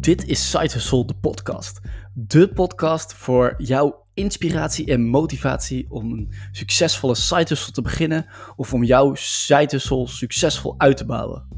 [0.00, 1.80] Dit is Side Hustle, de podcast.
[2.14, 8.26] De podcast voor jouw inspiratie en motivatie om een succesvolle side hustle te beginnen
[8.56, 11.48] of om jouw side hustle succesvol uit te bouwen.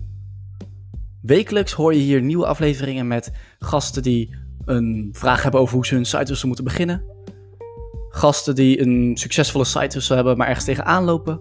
[1.22, 5.94] Wekelijks hoor je hier nieuwe afleveringen met gasten die een vraag hebben over hoe ze
[5.94, 7.04] hun side hustle moeten beginnen.
[8.08, 11.40] Gasten die een succesvolle side hustle hebben, maar ergens tegenaan lopen.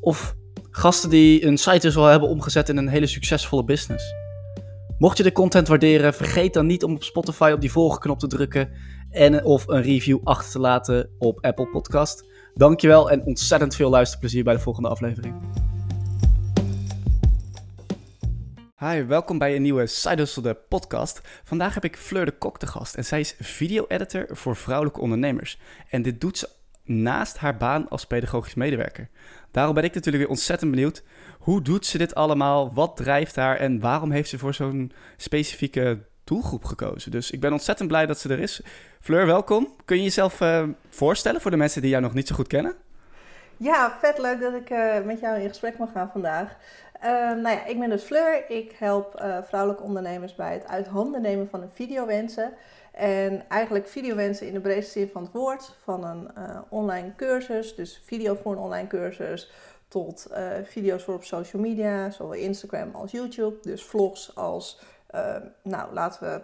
[0.00, 0.36] Of
[0.70, 4.25] gasten die een site hustle hebben omgezet in een hele succesvolle business.
[4.98, 8.26] Mocht je de content waarderen, vergeet dan niet om op Spotify op die volgknop te
[8.26, 8.70] drukken
[9.10, 12.24] en of een review achter te laten op Apple Podcast.
[12.54, 15.34] Dankjewel en ontzettend veel luisterplezier bij de volgende aflevering.
[18.78, 21.20] Hi, welkom bij een nieuwe Side Hustle de podcast.
[21.44, 25.58] Vandaag heb ik Fleur de Kok te gast en zij is video-editor voor vrouwelijke ondernemers.
[25.88, 26.48] En dit doet ze
[26.86, 29.08] naast haar baan als pedagogisch medewerker.
[29.50, 31.02] Daarom ben ik natuurlijk weer ontzettend benieuwd.
[31.38, 32.74] Hoe doet ze dit allemaal?
[32.74, 33.56] Wat drijft haar?
[33.56, 37.10] En waarom heeft ze voor zo'n specifieke doelgroep gekozen?
[37.10, 38.60] Dus ik ben ontzettend blij dat ze er is.
[39.00, 39.74] Fleur, welkom.
[39.84, 42.74] Kun je jezelf uh, voorstellen voor de mensen die jou nog niet zo goed kennen?
[43.56, 46.56] Ja, vet leuk dat ik uh, met jou in gesprek mag gaan vandaag.
[46.96, 48.50] Uh, nou ja, ik ben dus Fleur.
[48.50, 52.52] Ik help vrouwelijke ondernemers bij het uit handen nemen van een videowensen.
[52.96, 55.76] En eigenlijk videowensen in de breedste zin van het woord.
[55.82, 56.30] Van een
[56.68, 59.50] online cursus, dus video voor een online cursus
[59.88, 63.56] tot uh, video's voor op social media, zowel Instagram als YouTube.
[63.62, 64.80] Dus vlogs als,
[65.14, 66.42] uh, nou laten we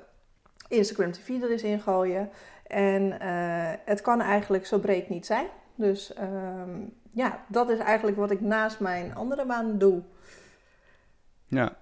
[0.68, 2.30] Instagram TV er eens in gooien.
[2.66, 3.20] En
[3.84, 5.46] het kan eigenlijk zo breed niet zijn.
[5.74, 10.02] Dus um, ja, dat is eigenlijk wat ik naast mijn andere baan doe.
[11.46, 11.76] Ja,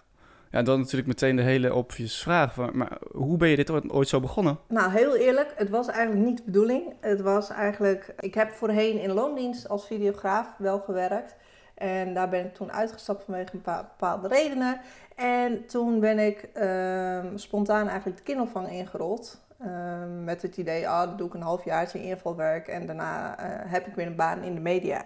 [0.51, 2.57] ja, dan natuurlijk meteen de hele obvious vraag.
[2.73, 4.59] Maar, hoe ben je dit ooit, zo begonnen?
[4.69, 6.95] Nou, heel eerlijk, het was eigenlijk niet de bedoeling.
[7.01, 8.15] Het was eigenlijk...
[8.19, 11.37] Ik heb voorheen in loondienst als videograaf wel gewerkt.
[11.75, 14.81] En daar ben ik toen uitgestapt vanwege een paar bepaalde redenen.
[15.17, 19.41] En toen ben ik um, spontaan eigenlijk de kinderopvang ingerold.
[19.67, 23.87] Um, met het idee, ah, dat doe ik een halfjaartje invalwerk en daarna uh, heb
[23.87, 25.05] ik weer een baan in de media.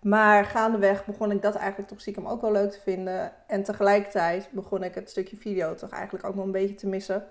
[0.00, 3.32] Maar gaandeweg begon ik dat eigenlijk toch stiekem ook wel leuk te vinden.
[3.46, 7.26] En tegelijkertijd begon ik het stukje video toch eigenlijk ook wel een beetje te missen.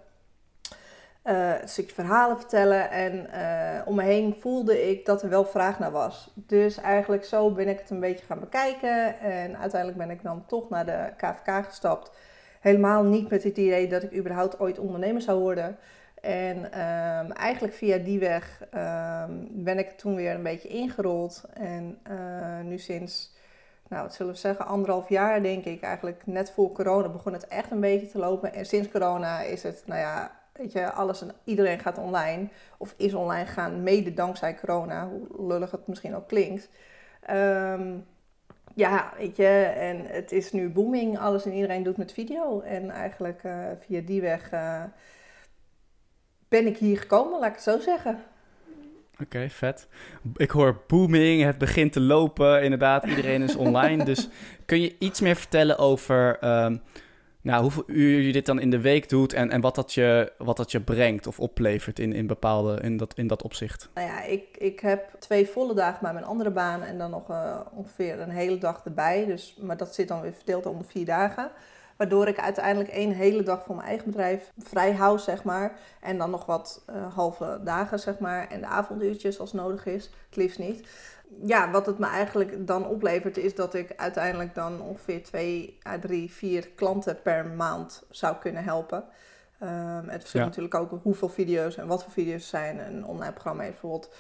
[1.24, 2.92] Uh, een stukje verhalen vertellen.
[2.92, 6.32] En uh, om me heen voelde ik dat er wel vraag naar was.
[6.36, 9.20] Dus eigenlijk zo ben ik het een beetje gaan bekijken.
[9.20, 12.12] En uiteindelijk ben ik dan toch naar de KVK gestapt.
[12.60, 15.78] Helemaal niet met het idee dat ik überhaupt ooit ondernemer zou worden.
[16.28, 21.46] En um, eigenlijk via die weg um, ben ik toen weer een beetje ingerold.
[21.54, 23.36] En uh, nu sinds,
[23.88, 25.82] nou wat zullen we zeggen, anderhalf jaar denk ik.
[25.82, 28.54] Eigenlijk net voor corona begon het echt een beetje te lopen.
[28.54, 32.48] En sinds corona is het, nou ja, Weet je, alles en iedereen gaat online.
[32.78, 35.08] Of is online gaan, mede dankzij corona.
[35.08, 36.70] Hoe lullig het misschien ook klinkt.
[37.30, 38.06] Um,
[38.74, 41.20] ja, weet je, en het is nu booming.
[41.20, 42.62] Alles en iedereen doet met video.
[42.62, 44.84] En eigenlijk uh, via die weg uh,
[46.48, 48.24] ben ik hier gekomen, laat ik het zo zeggen.
[49.14, 49.88] Oké, okay, vet.
[50.36, 52.64] Ik hoor booming, het begint te lopen.
[52.64, 54.04] Inderdaad, iedereen is online.
[54.04, 54.30] dus
[54.66, 56.38] kun je iets meer vertellen over...
[56.64, 56.82] Um,
[57.48, 60.32] nou, hoeveel uur je dit dan in de week doet en, en wat, dat je,
[60.38, 63.90] wat dat je brengt of oplevert in, in, bepaalde, in, dat, in dat opzicht.
[63.94, 67.30] Nou ja, ik, ik heb twee volle dagen bij mijn andere baan en dan nog
[67.30, 69.26] uh, ongeveer een hele dag erbij.
[69.26, 71.52] Dus, maar dat zit dan weer verdeeld onder vier dagen.
[71.98, 75.80] Waardoor ik uiteindelijk één hele dag voor mijn eigen bedrijf vrij hou, zeg maar.
[76.02, 78.48] En dan nog wat uh, halve dagen, zeg maar.
[78.48, 80.04] En de avonduurtjes als nodig is.
[80.04, 80.88] Het liefst niet
[81.44, 86.00] ja, wat het me eigenlijk dan oplevert, is dat ik uiteindelijk dan ongeveer twee à
[86.00, 89.04] drie, vier klanten per maand zou kunnen helpen.
[89.64, 92.80] Um, het verschilt natuurlijk ook hoeveel video's en wat voor video's zijn.
[92.80, 94.14] Een online programma heeft bijvoorbeeld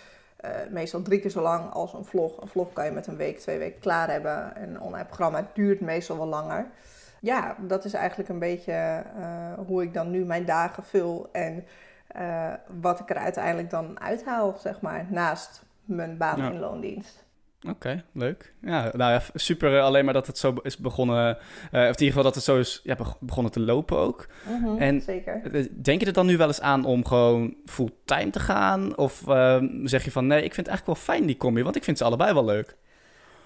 [0.45, 2.41] uh, meestal drie keer zo lang als een vlog.
[2.41, 4.55] Een vlog kan je met een week, twee weken klaar hebben.
[4.55, 6.67] En een online programma duurt meestal wel langer.
[7.21, 11.65] Ja, dat is eigenlijk een beetje uh, hoe ik dan nu mijn dagen vul en
[12.15, 16.49] uh, wat ik er uiteindelijk dan uithaal, zeg maar, naast mijn baan ja.
[16.51, 17.25] in loondienst.
[17.61, 18.53] Oké, okay, leuk.
[18.61, 21.37] Ja, nou ja, super uh, alleen maar dat het zo is begonnen, uh,
[21.71, 24.27] of in ieder geval dat het zo is ja, begonnen te lopen ook.
[24.47, 25.41] Mm -hmm, en zeker.
[25.83, 28.97] Denk je er dan nu wel eens aan om gewoon fulltime te gaan?
[28.97, 31.75] Of uh, zeg je van nee, ik vind het eigenlijk wel fijn die combi, want
[31.75, 32.77] ik vind ze allebei wel leuk.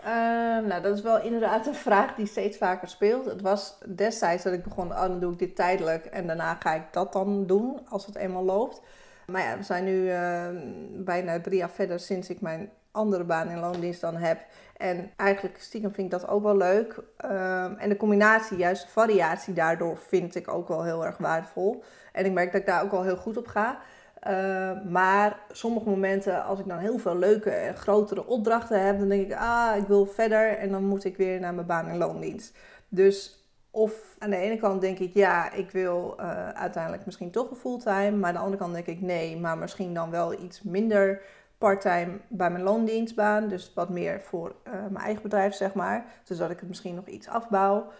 [0.03, 3.25] Ehm, nou, dat is wel inderdaad een vraag die steeds vaker speelt.
[3.25, 6.73] Het was destijds dat ik begon, oh, dan doe ik dit tijdelijk en daarna ga
[6.73, 8.81] ik dat dan doen als het eenmaal loopt.
[9.27, 10.47] Maar ja, we zijn nu uh,
[10.93, 14.39] bijna drie jaar verder sinds ik mijn andere baan in loondienst dan heb.
[14.77, 16.95] En eigenlijk stiekem vind ik dat ook wel leuk.
[17.25, 21.83] Um, en de combinatie, juist de variatie daardoor vind ik ook wel heel erg waardevol.
[22.11, 23.79] En ik merk dat ik daar ook wel heel goed op ga.
[24.27, 29.09] Uh, maar sommige momenten, als ik dan heel veel leuke en grotere opdrachten heb, dan
[29.09, 31.97] denk ik, ah, ik wil verder en dan moet ik weer naar mijn baan in
[31.97, 32.57] loondienst.
[32.89, 37.49] Dus Of aan de ene kant denk ik, ja, ik wil uh, uiteindelijk misschien toch
[37.49, 38.11] een fulltime.
[38.11, 41.21] Maar aan de andere kant denk ik, nee, maar misschien dan wel iets minder
[41.57, 43.47] parttime bij mijn loondienstbaan.
[43.47, 46.05] Dus wat meer voor uh, mijn eigen bedrijf, zeg maar.
[46.23, 47.91] Dus dat ik het misschien nog iets afbouw.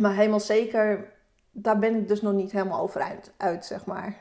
[0.00, 1.12] Maar helemaal zeker,
[1.50, 4.16] daar ben ik dus nog niet helemaal over uit, uit zeg maar.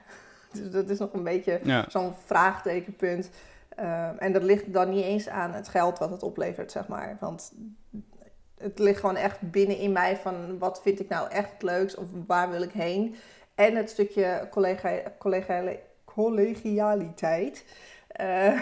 [0.53, 1.85] Dus dat is nog een beetje Ja.
[1.87, 3.29] zo'n vraagtekenpunt.
[3.75, 7.17] Ehm, en dat ligt dan niet eens aan het geld wat het oplevert, zeg maar.
[7.19, 7.53] Want
[8.57, 12.05] het ligt gewoon echt binnenin mij van wat vind ik nou echt het leukst of
[12.27, 13.15] waar wil ik heen.
[13.55, 15.63] En het stukje collega, collega,
[16.05, 17.65] collegialiteit.
[18.07, 18.59] eh,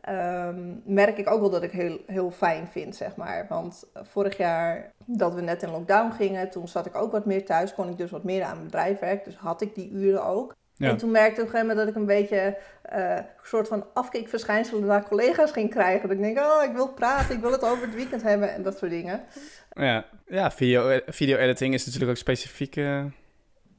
[0.00, 3.46] ehm, merk ik ook wel dat ik heel, heel fijn vind, zeg maar.
[3.48, 7.44] Want vorig jaar dat we net in lockdown gingen, toen zat ik ook wat meer
[7.44, 7.74] thuis.
[7.74, 9.24] Kon ik dus wat meer aan mijn bedrijf werken.
[9.24, 10.54] Dus had ik die uren ook.
[10.82, 10.88] Ja.
[10.88, 13.68] En toen merkte ik op een gegeven moment dat ik een beetje eh, een soort
[13.68, 16.08] van afkikverschijnselen naar collega's ging krijgen.
[16.08, 18.62] Dat ik denk, oh, ik wil praten, ik wil het over het weekend hebben en
[18.62, 19.20] dat soort dingen.
[19.72, 22.76] Ja, ja video, video editing is natuurlijk ook specifiek.
[22.76, 22.84] eh,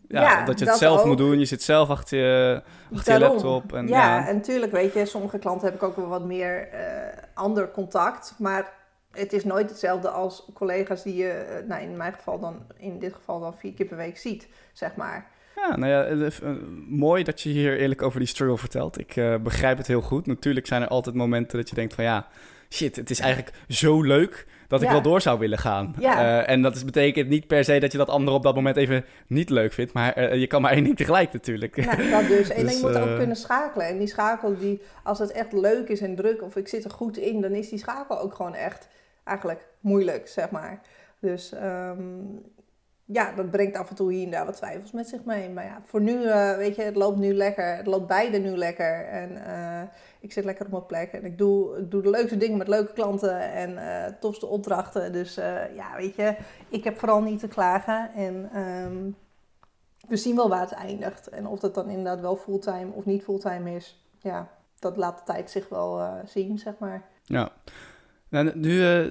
[0.07, 1.05] ja, Ja, dat je het dat zelf ook.
[1.05, 1.39] moet doen.
[1.39, 2.61] Je zit zelf achter je,
[2.95, 3.73] achter je laptop.
[3.73, 4.27] En, ja, ja.
[4.27, 6.83] en natuurlijk, weet je, sommige klanten heb ik ook wel wat meer eh,
[7.33, 8.35] ander contact.
[8.37, 8.71] Maar
[9.11, 12.99] het is nooit hetzelfde als collega's die je, eh, nou in mijn geval dan, in
[12.99, 15.31] dit geval dan vier keer per week ziet, zeg maar.
[15.55, 16.49] Ja, nou ja, eh,
[16.87, 18.99] mooi dat je hier eerlijk over die struggle vertelt.
[18.99, 20.25] Ik eh, begrijp het heel goed.
[20.25, 22.27] Natuurlijk zijn er altijd momenten dat je denkt van ja,
[22.69, 25.95] shit, het is eigenlijk zo leuk dat ik wel door zou willen gaan.
[25.99, 26.41] Ja.
[26.43, 28.77] Eh, en dat is, betekent niet per se dat je dat andere op dat moment
[28.77, 31.75] even niet leuk vindt, maar je kan maar één ding tegelijk natuurlijk.
[31.75, 32.49] Nou, dat dus.
[32.53, 33.87] En Dus, je moet ook kunnen schakelen.
[33.87, 36.91] En die schakel, die, als het echt leuk is en druk of ik zit er
[36.91, 38.87] goed in, dan is die schakel ook gewoon echt
[39.23, 40.81] eigenlijk moeilijk, zeg maar.
[41.19, 41.97] Dus ehm,
[43.13, 45.49] ja, dat brengt af en toe hier en daar wat twijfels met zich mee.
[45.49, 47.75] Maar ja, voor nu, eh, weet je, het loopt nu lekker.
[47.75, 49.05] Het loopt beide nu lekker.
[49.05, 49.81] En eh,
[50.19, 51.11] ik zit lekker op mijn plek.
[51.11, 55.11] En ik doe, doe de leukste dingen met leuke klanten en eh tofste opdrachten.
[55.11, 55.35] Dus
[55.75, 56.35] ja, weet je,
[56.69, 58.13] ik heb vooral niet te klagen.
[58.15, 59.11] En ehm,
[60.07, 61.29] we zien wel waar het eindigt.
[61.29, 64.49] En of dat dan inderdaad wel fulltime of niet fulltime is, ja,
[64.79, 67.03] dat laat de tijd zich wel zien, zeg maar.
[67.23, 67.51] Ja.
[68.33, 69.05] Nou, nu eh,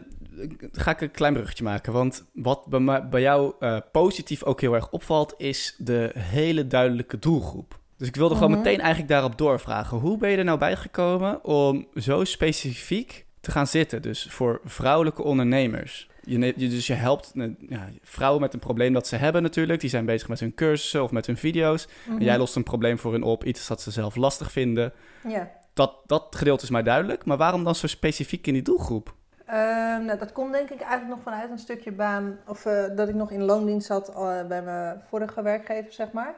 [0.73, 1.93] ga ik een klein bruggetje maken.
[1.93, 7.19] Want wat bij, bij jou eh, positief ook heel erg opvalt, is de hele duidelijke
[7.19, 7.79] doelgroep.
[7.97, 8.59] Dus ik wilde gewoon Mhm.
[8.59, 9.99] meteen eigenlijk daarop doorvragen.
[9.99, 14.03] Hoe ben je er nou bij gekomen om zo specifiek te gaan zitten?
[14.03, 16.11] Dus voor vrouwelijke ondernemers.
[16.25, 19.81] Je, dus je helpt eh, ja, vrouwen met een probleem dat ze hebben natuurlijk.
[19.81, 21.89] Die zijn bezig met hun cursussen of met hun video's.
[22.09, 24.93] En jij lost een probleem voor hun op, iets dat ze zelf lastig vinden.
[25.29, 25.51] Ja.
[25.75, 27.25] Dat, dat gedeelte is mij duidelijk.
[27.25, 29.15] Maar waarom dan zo specifiek in die doelgroep?
[29.47, 33.09] Ehm, nou, dat komt denk ik eigenlijk nog vanuit een stukje baan, of eh, dat
[33.09, 36.35] ik nog in loondienst zat eh, bij mijn vorige werkgever, zeg maar.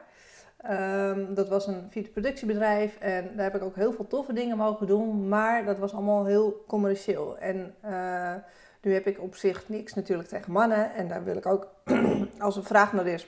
[0.57, 4.87] Ehm, dat was een videoproductiebedrijf en daar heb ik ook heel veel toffe dingen mogen
[4.87, 7.37] doen, maar dat was allemaal heel commercieel.
[7.37, 8.33] En eh,
[8.81, 11.67] nu heb ik op zich niks natuurlijk tegen mannen en daar wil ik ook,
[12.39, 13.27] als een vraag naar is,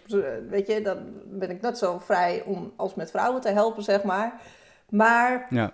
[0.49, 4.03] weet je, dan ben ik net zo vrij om als met vrouwen te helpen, zeg
[4.03, 4.33] maar.
[4.89, 5.73] Maar Ja.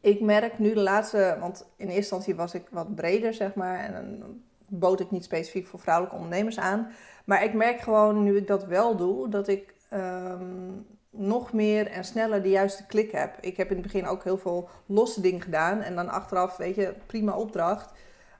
[0.00, 3.78] Ik merk nu de laatste, want in eerste instantie was ik wat breder, zeg maar.
[3.78, 6.90] En dan bood ik niet specifiek voor vrouwelijke ondernemers aan.
[7.24, 10.70] Maar ik merk gewoon, nu ik dat wel doe, dat ik ehm,
[11.10, 13.36] nog meer en sneller de juiste klik heb.
[13.40, 15.80] Ik heb in het begin ook heel veel losse dingen gedaan.
[15.80, 17.92] En dan achteraf, weet je, prima opdracht.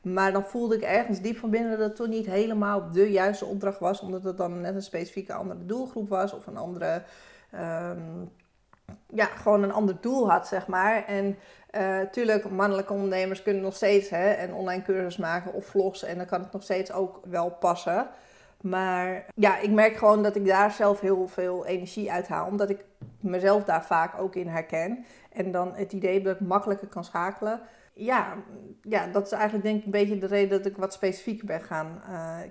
[0.02, 3.44] Maar dan voelde ik ergens diep van binnen dat het toch niet helemaal de juiste
[3.44, 4.00] opdracht was.
[4.00, 6.32] Omdat het dan net een specifieke andere doelgroep was.
[6.32, 7.02] Of een andere,
[7.50, 8.24] ehm,
[9.06, 11.04] ja, gewoon een ander doel had, zeg maar.
[11.04, 11.38] En
[12.10, 16.02] tuurlijk, mannelijke ondernemers kunnen nog steeds hè, een online cursus maken of vlogs.
[16.02, 18.08] En dan kan het nog steeds ook wel passen.
[18.60, 22.46] Maar ja, ik merk gewoon dat ik daar zelf heel veel energie uit haal.
[22.46, 22.84] Omdat ik
[23.20, 25.04] mezelf daar vaak ook in herken.
[25.32, 27.60] En dan het idee dat ik makkelijker kan schakelen.
[27.94, 28.34] Ja,
[28.82, 31.62] ja dat is eigenlijk denk ik een beetje de reden dat ik wat specifieker ben
[31.62, 32.02] gaan.
[32.08, 32.50] eh,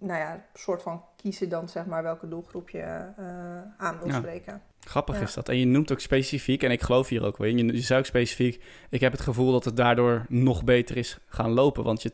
[0.00, 3.24] nou ja, soort van kiezen dan zeg maar welke doelgroep je eh,
[3.78, 4.18] aan wil Ja.
[4.18, 4.62] spreken.
[4.80, 5.22] Grappig Ja.
[5.22, 5.48] is dat.
[5.48, 7.98] En je noemt ook specifiek, en ik geloof hier ook wel in, je, je zei
[7.98, 11.84] ook specifiek, ik heb het gevoel dat het daardoor nog beter is gaan lopen.
[11.84, 12.12] Want je,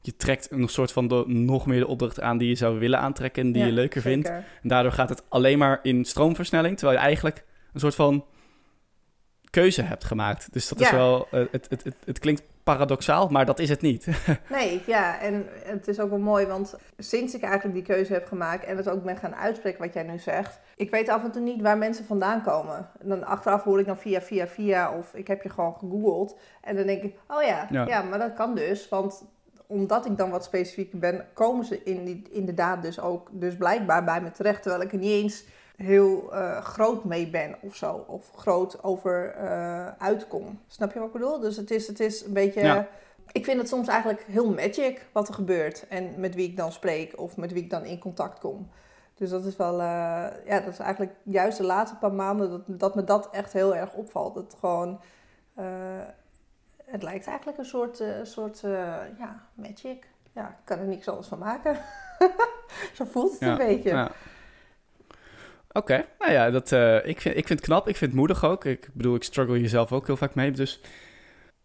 [0.00, 2.98] je trekt een soort van de, nog meer de opdracht aan die je zou willen
[2.98, 4.28] aantrekken en die Ja, je leuker vindt.
[4.28, 8.24] En daardoor gaat het alleen maar in stroomversnelling, terwijl je eigenlijk een soort van
[9.50, 10.52] keuze hebt gemaakt.
[10.52, 13.80] Dus dat is wel, eh, het, het, het, het klinkt paradoxaal, maar dat is het
[13.80, 14.06] niet.
[14.48, 18.26] Nee, ja, en het is ook wel mooi, want sinds ik eigenlijk die keuze heb
[18.26, 21.30] gemaakt en het ook ben gaan uitspreken wat jij nu zegt, ik weet af en
[21.30, 22.88] toe niet waar mensen vandaan komen.
[23.00, 26.36] En dan achteraf hoor ik dan via, via, via, of ik heb je gewoon gegoogeld.
[26.60, 27.86] En dan denk ik, oh ja, Ja.
[27.86, 29.24] ja, maar dat kan dus, want
[29.66, 34.04] omdat ik dan wat specifieker ben, komen ze in die, inderdaad dus ook dus blijkbaar
[34.04, 35.44] bij me terecht, terwijl ik er niet eens
[35.78, 40.60] heel eh, groot mee ben of zo, of groot over eh, uitkom.
[40.66, 41.40] Snap je wat ik bedoel?
[41.40, 42.88] Dus het is, het is een beetje Ja.
[43.32, 45.86] ik vind het soms eigenlijk heel magic wat er gebeurt.
[45.88, 48.70] En met wie ik dan spreek of met wie ik dan in contact kom.
[49.14, 52.62] Dus dat is wel, uh, ja, dat is eigenlijk juist de laatste paar maanden dat,
[52.66, 54.34] dat me dat echt heel erg opvalt.
[54.34, 55.00] Het gewoon,
[56.84, 58.60] het lijkt eigenlijk een soort, soort
[59.18, 60.08] ja, magic.
[60.32, 61.76] Ja, ik kan er niks anders van maken.
[62.96, 63.90] Zo voelt het ja, een beetje.
[63.90, 64.10] Ja.
[65.78, 66.06] Oké, okay.
[66.18, 66.72] nou ja, dat,
[67.04, 67.88] ik, vind, ik vind het knap.
[67.88, 68.64] Ik vind het moedig ook.
[68.64, 70.50] Ik bedoel, ik struggle hier zelf ook heel vaak mee.
[70.50, 70.80] Dus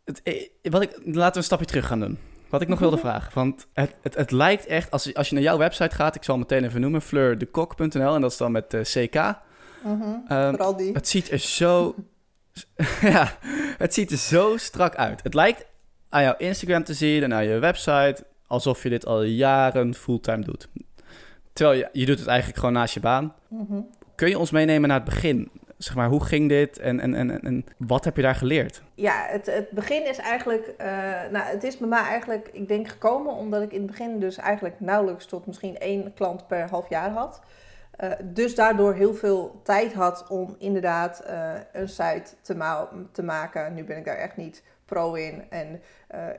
[0.06, 0.22] het,
[0.62, 2.18] wat ik, laten we een stapje terug gaan doen.
[2.50, 3.32] Wat ik nog wilde vragen.
[3.34, 6.38] Want het, het, het lijkt echt, als, als je naar jouw website gaat, ik zal
[6.38, 9.16] meteen even noemen, fleurdekok.nl en dat is dan met uh, CK.
[9.16, 10.92] Mm -hmm, um, vooral die.
[10.92, 11.96] Het ziet er zo,
[13.02, 13.38] ja,
[13.78, 15.24] het ziet er zo strak uit.
[15.24, 15.66] Het lijkt
[16.10, 20.44] aan jouw Instagram te zien en aan je website alsof je dit al jaren fulltime
[20.44, 20.70] doet.
[21.54, 23.34] Terwijl je, je doet het eigenlijk gewoon naast je baan.
[23.48, 23.90] Mm -hmm.
[24.16, 25.52] Kun je ons meenemen naar het begin?
[25.84, 28.82] zeg maar, hoe ging dit en, en, en, en wat heb je daar geleerd?
[28.94, 30.88] Ja, het, het begin is eigenlijk, uh,
[31.32, 34.38] nou, het is bij mij eigenlijk, ik denk gekomen omdat ik in het begin dus
[34.38, 37.42] eigenlijk nauwelijks tot misschien één klant per half jaar had.
[38.04, 43.24] Uh, dus daardoor heel veel tijd had om inderdaad uh, een site te, ma te
[43.24, 43.74] maken.
[43.74, 45.44] Nu ben ik daar echt niet pro in.
[45.50, 45.82] En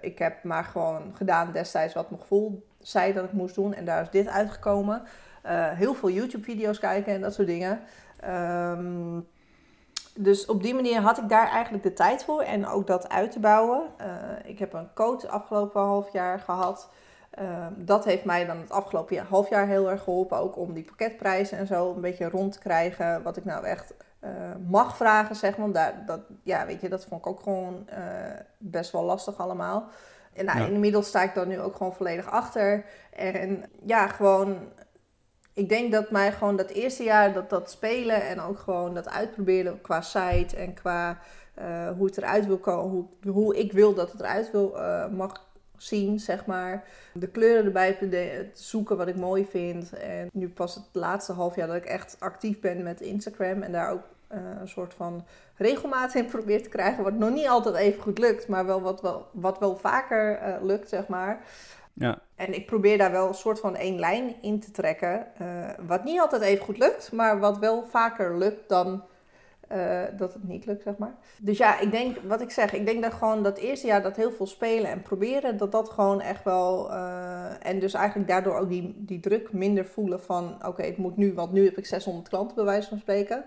[0.01, 3.75] ik heb maar gewoon gedaan destijds wat mijn gevoel zei dat ik moest doen.
[3.75, 5.03] En daar is dit uitgekomen.
[5.53, 7.81] Heel veel YouTube-video's kijken en dat soort dingen.
[8.31, 9.27] Um,
[10.17, 13.31] dus op die manier had ik daar eigenlijk de tijd voor en ook dat uit
[13.31, 13.83] te bouwen.
[14.01, 14.07] Uh,
[14.45, 16.91] ik heb een coach afgelopen half jaar gehad.
[17.41, 20.39] Uh, dat heeft mij dan het afgelopen jaar, half jaar heel erg geholpen.
[20.39, 23.23] Ook om die pakketprijzen en zo een beetje rond te krijgen.
[23.23, 24.31] Wat ik nou echt uh,
[24.69, 25.73] mag vragen, zeg maar.
[25.73, 27.89] Daar, dat, ja, weet je, dat vond ik ook gewoon
[28.59, 29.89] best wel lastig allemaal.
[30.33, 30.67] En nou, ja.
[30.67, 32.85] inmiddels sta ik daar nu ook gewoon volledig achter.
[33.11, 34.59] En ja, gewoon
[35.55, 39.09] ik denk dat mij gewoon dat eerste jaar dat, dat spelen en ook gewoon dat
[39.09, 41.19] uitproberen qua site en qua
[41.59, 45.09] uh, hoe het eruit wil komen, hoe, hoe ik wil dat het eruit wil, uh,
[45.09, 45.47] mag
[45.77, 46.85] zien, zeg maar.
[47.13, 49.93] De kleuren erbij zoeken wat ik mooi vind.
[49.93, 53.73] En nu pas het laatste half jaar dat ik echt actief ben met Instagram en
[53.73, 55.25] daar ook uh, een soort van
[55.57, 57.05] regelmaat in probeer te krijgen.
[57.05, 60.89] Wat nog niet altijd even goed lukt, maar wel wat wel, wat wel vaker lukt,
[60.89, 61.41] zeg maar.
[61.95, 62.19] Ja.
[62.35, 65.27] En ik probeer daar wel een soort van één lijn in te trekken.
[65.43, 69.03] Uh, wat niet altijd even goed lukt, maar wat wel vaker lukt dan
[69.73, 71.15] uh, dat het niet lukt, zeg maar.
[71.39, 74.17] Dus ja, ik denk, wat ik zeg, ik denk dat gewoon dat eerste jaar dat
[74.17, 76.91] heel veel spelen en proberen, dat dat gewoon echt wel.
[76.91, 81.17] Uh, en dus eigenlijk daardoor ook die, die druk minder voelen van: oké, het moet
[81.17, 83.45] nu, want nu heb ik 600 klanten bij wijze van spreken.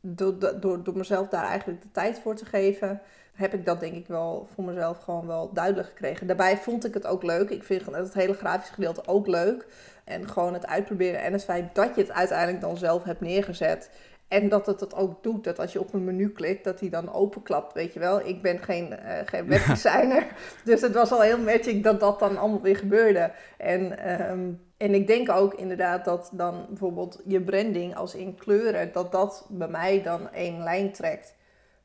[0.00, 3.00] Door, door, door mezelf daar eigenlijk de tijd voor te geven
[3.34, 6.26] heb ik dat denk ik wel voor mezelf gewoon wel duidelijk gekregen.
[6.26, 7.50] Daarbij vond ik het ook leuk.
[7.50, 9.66] Ik vind het hele grafische gedeelte ook leuk.
[10.04, 13.90] En gewoon het uitproberen en het feit dat je het uiteindelijk dan zelf hebt neergezet.
[14.28, 16.88] En dat het het ook doet, dat als je op een menu klikt, dat hij
[16.88, 18.26] dan openklapt, weet je wel.
[18.26, 20.26] Ik ben geen, uh, geen webdesigner,
[20.64, 23.32] dus het was al heel magic dat dat dan allemaal weer gebeurde.
[23.58, 28.92] En, um, en ik denk ook inderdaad dat dan bijvoorbeeld je branding als in kleuren,
[28.92, 31.34] dat dat bij mij dan één lijn trekt.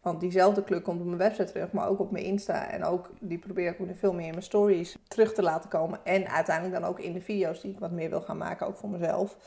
[0.01, 2.69] Want diezelfde kleur komt op mijn website terug, maar ook op mijn Insta.
[2.69, 5.99] En ook die probeer ik ook veel meer in mijn stories terug te laten komen.
[6.03, 8.77] En uiteindelijk dan ook in de video's die ik wat meer wil gaan maken, ook
[8.77, 9.37] voor mezelf.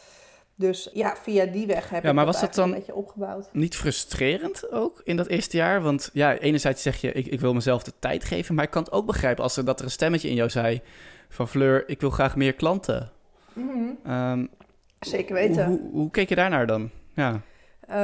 [0.54, 3.49] Dus ja, via die weg heb ja, maar ik was dat dan een beetje opgebouwd.
[3.52, 5.82] Niet frustrerend ook in dat eerste jaar?
[5.82, 8.54] Want ja, enerzijds zeg je, ik, ik wil mezelf de tijd geven.
[8.54, 10.80] Maar ik kan het ook begrijpen als er, dat er een stemmetje in jou zei
[11.28, 13.11] van Fleur, ik wil graag meer klanten.
[13.52, 13.68] Mm
[14.04, 14.12] -hmm.
[14.12, 14.50] um,
[15.00, 15.66] Zeker weten.
[15.66, 16.90] Hoe, hoe, hoe keek je daarnaar dan?
[17.14, 17.40] Ja.
[17.88, 17.96] Uh,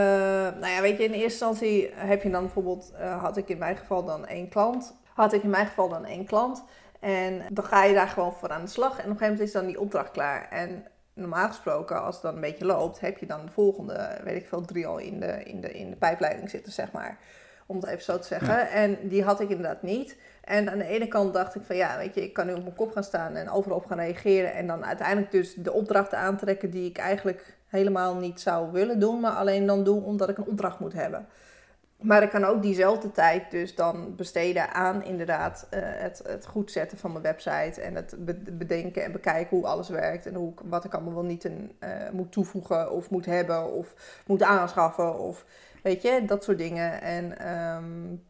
[0.61, 3.58] nou ja, weet je, in eerste instantie heb je dan bijvoorbeeld, uh, had ik in
[3.58, 4.94] mijn geval dan één klant.
[5.14, 6.64] Had ik in mijn geval dan één klant.
[7.00, 8.99] En dan ga je daar gewoon voor aan de slag.
[8.99, 10.49] En op een gegeven moment is dan die opdracht klaar.
[10.50, 14.37] En normaal gesproken, als het dan een beetje loopt, heb je dan de volgende, weet
[14.37, 17.18] ik veel, drie al in de, in de, in de pijpleiding zitten, zeg maar.
[17.66, 18.54] Om het even zo te zeggen.
[18.54, 18.68] Ja.
[18.68, 20.16] En die had ik inderdaad niet.
[20.44, 22.62] En aan de ene kant dacht ik van ja, weet je, ik kan nu op
[22.62, 24.54] mijn kop gaan staan en overal op gaan reageren.
[24.54, 29.20] En dan uiteindelijk dus de opdrachten aantrekken die ik eigenlijk helemaal niet zou willen doen,
[29.20, 31.26] maar alleen dan doen omdat ik een opdracht moet hebben.
[31.98, 36.72] Maar ik kan ook diezelfde tijd dus dan besteden aan inderdaad uh, het, het goed
[36.72, 37.80] zetten van mijn website.
[37.80, 38.14] En het
[38.58, 40.26] bedenken en bekijken hoe alles werkt.
[40.26, 43.94] En hoe, wat ik allemaal wel niet in, uh, moet toevoegen of moet hebben of
[44.26, 45.18] moet aanschaffen.
[45.18, 45.44] Of
[45.82, 47.02] weet je, dat soort dingen.
[47.02, 48.25] En um,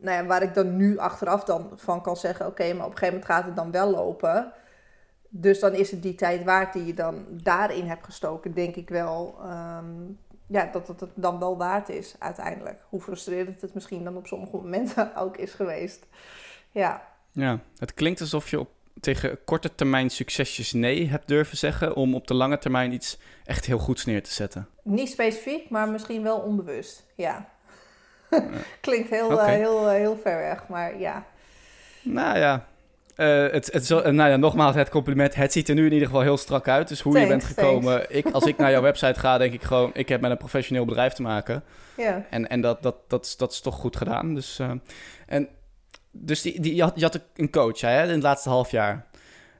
[0.00, 2.46] nou ja, waar ik dan nu achteraf dan van kan zeggen...
[2.46, 4.52] oké, maar op een gegeven moment gaat het dan wel lopen...
[5.28, 8.88] Dus dan is het die tijd waard die je dan daarin hebt gestoken, denk ik
[8.88, 9.38] wel.
[9.44, 12.80] Um, ja, dat het het dan wel waard is uiteindelijk.
[12.88, 16.06] Hoe frustrerend het misschien dan op sommige momenten ook is geweest.
[16.70, 17.08] Ja.
[17.32, 18.70] Ja, het klinkt alsof je op,
[19.00, 21.94] tegen korte termijn succesjes nee hebt durven zeggen...
[21.94, 24.68] om op de lange termijn iets echt heel goeds neer te zetten.
[24.82, 27.48] Niet specifiek, maar misschien wel onbewust, ja.
[28.80, 29.54] Klinkt heel, okay.
[29.54, 31.26] uh, heel, uh, heel ver weg, maar ja.
[32.02, 32.66] Nou ja,
[33.18, 35.34] Uh, het, het, nou ja, nogmaals het compliment.
[35.34, 36.88] Het ziet er nu in ieder geval heel strak uit.
[36.88, 38.16] Dus hoe je bent gekomen.
[38.16, 39.90] Ik, als ik naar jouw website ga, denk ik gewoon...
[39.94, 41.62] ik heb met een professioneel bedrijf te maken.
[41.96, 42.26] Ja.
[42.30, 44.34] En, en dat, dat, dat, is, dat is toch goed gedaan.
[44.34, 44.70] Dus, uh,
[45.26, 45.48] en,
[46.10, 49.06] dus die, die, je, had, je had een coach hè, in het laatste half jaar.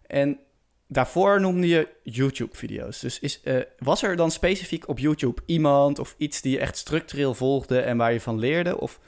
[0.06, 0.38] En
[0.86, 3.00] daarvoor noemde je YouTube-video's.
[3.00, 6.76] Dus is, uh, was er dan specifiek op YouTube iemand of iets die je echt
[6.76, 7.80] structureel volgde...
[7.80, 8.80] en waar je van leerde?
[8.80, 9.00] Of...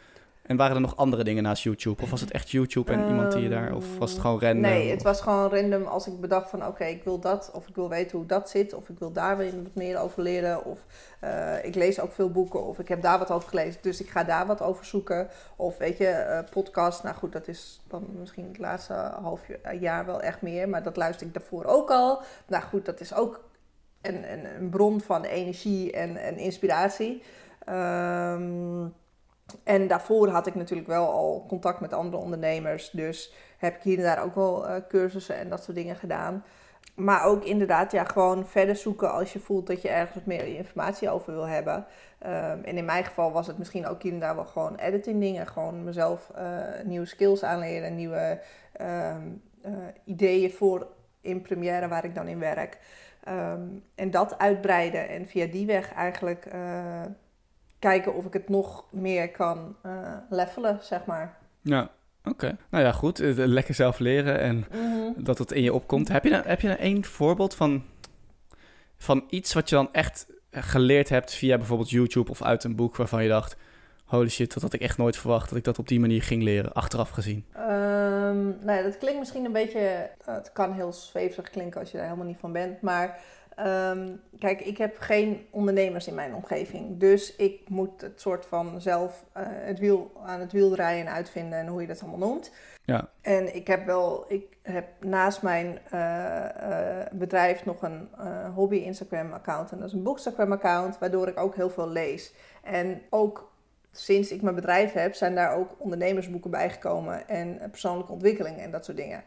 [0.50, 2.02] En waren er nog andere dingen naast YouTube?
[2.02, 3.74] Of was het echt YouTube en iemand die je daar...
[3.74, 4.60] Of was het gewoon random?
[4.60, 6.66] Nee, het was gewoon random als ik bedacht van...
[6.66, 8.74] oké, ik wil dat of ik wil weten hoe dat zit...
[8.74, 10.64] of ik wil daar weer wat meer over leren...
[10.64, 10.86] of
[11.24, 13.82] uh, ik lees ook veel boeken of ik heb daar wat over gelezen...
[13.82, 15.28] dus ik ga daar wat over zoeken.
[15.56, 17.02] Of weet je, uh, podcast...
[17.02, 19.40] nou goed, dat is dan misschien het laatste half
[19.80, 20.68] jaar wel echt meer...
[20.68, 22.22] maar dat luister ik daarvoor ook al.
[22.46, 23.44] Nou goed, dat is ook
[24.00, 27.22] een, een, een bron van energie en, en inspiratie...
[27.68, 28.92] Um,
[29.64, 32.90] en daarvoor had ik natuurlijk wel al contact met andere ondernemers.
[32.90, 36.44] Dus heb ik hier en daar ook wel uh, cursussen en dat soort dingen gedaan.
[36.94, 40.46] Maar ook inderdaad, ja, gewoon verder zoeken als je voelt dat je ergens wat meer
[40.46, 41.86] informatie over wil hebben.
[42.26, 45.20] Um, en in mijn geval was het misschien ook hier en daar wel gewoon editing
[45.20, 45.46] dingen.
[45.46, 48.40] Gewoon mezelf uh, nieuwe skills aanleren, nieuwe
[48.80, 49.72] um, uh,
[50.04, 50.86] ideeën voor
[51.20, 52.78] in Premiere waar ik dan in werk.
[53.28, 56.46] Um, en dat uitbreiden en via die weg eigenlijk
[57.80, 59.92] kijken of ik het nog meer kan uh,
[60.30, 61.38] levelen, zeg maar.
[61.60, 61.90] Ja,
[62.24, 62.56] oké.
[62.70, 63.20] Nou ja, goed.
[63.20, 65.22] Eh, lekker zelf leren en mhm.
[65.24, 66.08] dat het in je opkomt.
[66.08, 67.84] Heb je, nou, heb je nou één voorbeeld van,
[68.96, 72.96] van iets wat je dan echt geleerd hebt via bijvoorbeeld YouTube of uit een boek
[72.96, 73.56] waarvan je dacht...
[74.04, 76.42] Holy shit, dat had ik echt nooit verwacht dat ik dat op die manier ging
[76.42, 77.44] leren, achteraf gezien.
[77.56, 80.10] Um, nou ja, dat klinkt misschien een beetje...
[80.28, 83.20] Uh, het kan heel zweverig klinken als je daar helemaal niet van bent, maar...
[83.66, 86.98] Um, kijk, ik heb geen ondernemers in mijn omgeving.
[86.98, 91.12] Dus ik moet het soort van zelf uh, het wiel, aan het wiel draaien en
[91.12, 92.52] uitvinden en hoe je dat allemaal noemt.
[92.84, 93.08] Ja.
[93.20, 98.08] En ik heb wel, ik heb naast mijn uh, uh, bedrijf nog een
[98.54, 99.72] hobby Instagram account.
[99.72, 102.34] En dat is een boekstagram account, waardoor ik ook heel veel lees.
[102.62, 103.52] En ook
[103.92, 108.84] sinds ik mijn bedrijf heb, zijn daar ook ondernemersboeken bijgekomen en persoonlijke ontwikkeling en dat
[108.84, 109.24] soort dingen.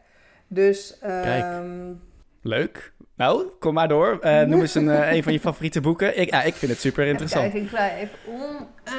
[0.48, 2.02] Dus um,
[2.44, 2.94] Leuk.
[3.16, 4.20] Nou, kom maar door.
[4.22, 6.20] Uh, noem eens een, uh, een van je favoriete boeken.
[6.20, 7.54] Ik, ja, ik vind het super interessant.
[7.54, 8.68] Ik even om.
[8.88, 8.94] Uh,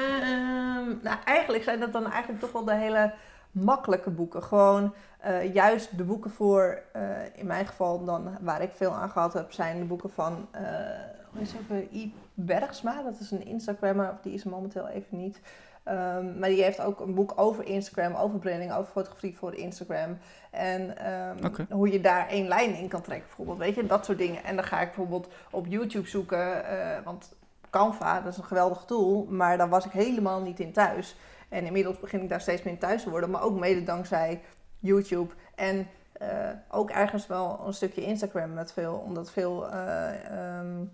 [1.02, 3.12] nou, eigenlijk zijn dat dan eigenlijk toch wel de hele
[3.50, 4.42] makkelijke boeken.
[4.42, 4.94] Gewoon
[5.26, 6.82] uh, juist de boeken voor,
[7.34, 10.48] in mijn geval dan, waar ik veel aan gehad heb, zijn de boeken van,
[11.30, 12.14] hoe is het, I.
[12.34, 13.02] Bergsma.
[13.02, 15.40] Dat is een Instagrammer, of die is er momenteel even niet.
[15.88, 20.18] Um, maar die heeft ook een boek over Instagram, over branding, over fotografie voor Instagram.
[20.50, 21.66] En um, okay.
[21.70, 23.58] hoe je daar één lijn in kan trekken, bijvoorbeeld.
[23.58, 24.44] Weet je, dat soort dingen.
[24.44, 27.34] En dan ga ik bijvoorbeeld op YouTube zoeken, uh, want
[27.70, 31.16] Canva, dat is een geweldig tool, maar daar was ik helemaal niet in thuis.
[31.48, 34.40] En inmiddels begin ik daar steeds meer in thuis te worden, maar ook mede dankzij
[34.78, 35.34] YouTube.
[35.54, 35.86] En
[36.22, 36.28] uh,
[36.68, 39.66] ook ergens wel een stukje Instagram met veel, omdat veel.
[39.74, 40.92] Uh, um,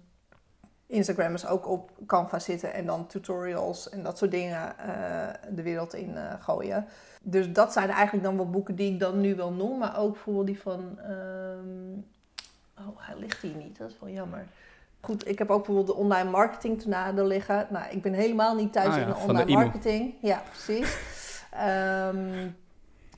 [0.90, 5.94] Instagrammers ook op Canva zitten en dan tutorials en dat soort dingen uh, de wereld
[5.94, 6.86] in uh, gooien.
[7.22, 10.12] Dus dat zijn eigenlijk dan wel boeken die ik dan nu wel noem, maar ook
[10.12, 10.98] bijvoorbeeld die van.
[11.10, 12.06] Um...
[12.78, 14.46] Oh, hij ligt hier niet, dat is wel jammer.
[15.00, 17.66] Goed, ik heb ook bijvoorbeeld de online marketing te liggen.
[17.70, 20.14] Nou, ik ben helemaal niet thuis ah, ja, in de online de marketing.
[20.20, 20.98] Ja, precies.
[22.14, 22.56] um,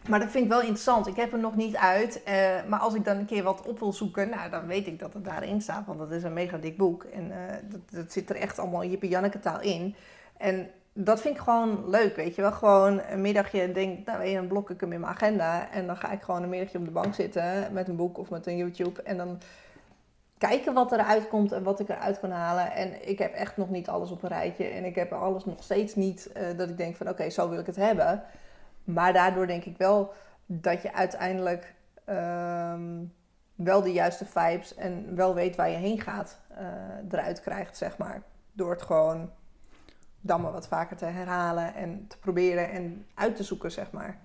[0.08, 1.06] maar dat vind ik wel interessant.
[1.06, 2.22] Ik heb hem nog niet uit.
[2.28, 2.34] Uh,
[2.68, 5.14] maar als ik dan een keer wat op wil zoeken, nou, dan weet ik dat
[5.14, 5.86] het daarin staat.
[5.86, 7.04] Want dat is een mega dik boek.
[7.04, 9.94] En uh, dat, dat, zit er echt allemaal Jippe Janneke taal in.
[10.36, 12.52] En dat vind ik gewoon leuk, weet je wel.
[12.52, 15.70] Gewoon een middagje denk, nou dan blok ik hem in mijn agenda.
[15.70, 18.30] En dan ga ik gewoon een middagje op de bank zitten met een boek of
[18.30, 19.02] met een YouTube.
[19.02, 19.38] En dan
[20.38, 22.72] kijken wat eruit komt en wat ik eruit kan halen.
[22.72, 24.64] En ik heb echt nog niet alles op een rijtje.
[24.64, 27.58] En ik heb alles nog steeds niet uh, dat ik denk van oké, zo wil
[27.58, 28.22] ik het hebben.
[28.92, 30.12] Maar daardoor denk ik wel
[30.46, 31.74] dat je uiteindelijk
[32.08, 33.12] um,
[33.54, 36.58] wel de juiste vibes en wel weet waar je heen gaat uh,
[37.10, 38.22] eruit krijgt, zeg maar.
[38.52, 39.30] Door het gewoon
[40.20, 44.18] dan maar wat vaker te herhalen en te proberen en uit te zoeken, zeg maar.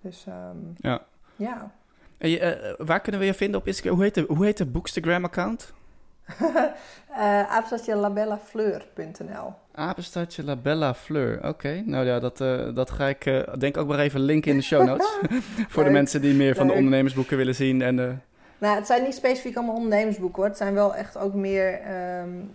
[0.00, 1.02] Dus um, ja.
[1.36, 1.70] ja.
[2.18, 3.94] En je, uh, waar kunnen we je vinden op Instagram?
[3.94, 5.72] Hoe heet de, hoe heet de Bookstagram-account?
[6.38, 11.36] uh, apenstaartje labellafleur.nl Apenstaartje Labella Fleur.
[11.36, 11.82] Oké, okay.
[11.86, 14.62] nou ja, dat, uh, dat ga ik uh, denk ook maar even linken in de
[14.62, 15.18] show notes.
[15.68, 17.82] Voor de mensen die meer van de ondernemersboeken willen zien.
[17.82, 18.08] En, uh...
[18.58, 20.48] Nou, het zijn niet specifiek allemaal ondernemersboeken hoor.
[20.48, 21.80] Het zijn wel echt ook meer,
[22.20, 22.54] um,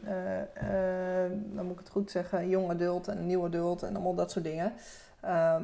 [1.55, 4.45] dan moet ik het goed zeggen, jong adult en nieuw adult en allemaal dat soort
[4.45, 4.73] dingen.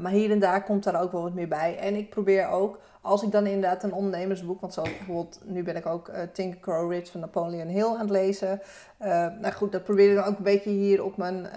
[0.01, 1.77] Maar hier en daar komt daar ook wel wat meer bij.
[1.77, 5.75] En ik probeer ook, als ik dan inderdaad een ondernemersboek, want zo bijvoorbeeld, nu ben
[5.75, 8.61] ik ook uh, Think Grow Rich van Napoleon Hill aan het lezen.
[9.01, 11.47] Uh, nou goed, dat probeer ik dan ook een beetje hier op mijn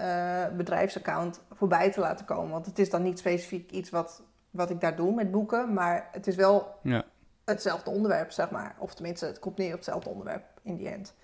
[0.57, 2.51] bedrijfsaccount voorbij te laten komen.
[2.51, 6.09] Want het is dan niet specifiek iets wat, wat ik daar doe met boeken, maar
[6.11, 7.05] het is wel ja.
[7.45, 8.75] hetzelfde onderwerp, zeg maar.
[8.79, 11.15] Of tenminste, het komt neer op hetzelfde onderwerp in die end.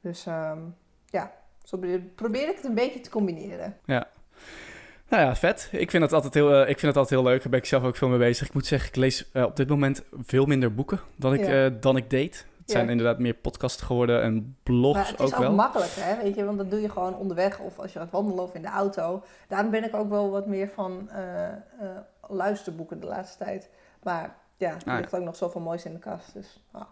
[0.00, 0.58] Dus ehm,
[1.06, 1.78] ja, zo
[2.14, 3.76] probeer ik het een beetje te combineren.
[3.84, 4.08] Ja.
[5.10, 5.68] Nou ja, vet.
[5.72, 7.40] Ik vind het altijd heel, uh, ik vind het altijd heel leuk.
[7.40, 8.46] Daar ben ik zelf ook veel mee bezig.
[8.46, 11.66] Ik moet zeggen, ik lees uh, op dit moment veel minder boeken dan ik, ja.
[11.66, 12.46] uh, dan ik deed.
[12.60, 15.26] Het zijn inderdaad meer podcasts geworden en blogs ook wel.
[15.26, 16.22] Het is ook, makkelijk, hè?
[16.22, 18.62] Weet je, want dat doe je gewoon onderweg of als je gaat wandelen of in
[18.62, 19.22] de auto.
[19.48, 21.10] Daarom ben ik ook wel wat meer van
[22.28, 23.70] luisterboeken de laatste tijd.
[24.02, 26.32] Maar ja, er ah, ligt ook nog zoveel moois in de kast.
[26.32, 26.82] Dus, oh.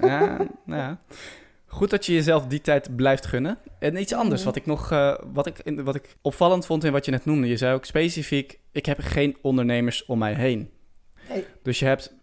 [0.00, 0.98] ja, nou ja.
[1.72, 3.58] Goed dat je jezelf die tijd blijft gunnen.
[3.78, 4.48] En iets anders mhm.
[4.48, 7.48] wat ik nog uh, wat ik, wat ik opvallend vond in wat je net noemde.
[7.48, 10.70] Je zei ook specifiek: ik heb geen ondernemers om mij heen.
[11.14, 11.44] Hey.
[11.62, 12.14] Dus je hebt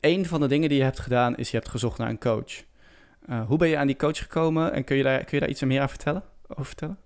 [0.00, 2.64] een van de dingen die je hebt gedaan is je hebt gezocht naar een coach.
[3.28, 5.48] Uh, hoe ben je aan die coach gekomen en kun je daar, kun je daar
[5.48, 6.98] iets meer aan vertellen, over vertellen?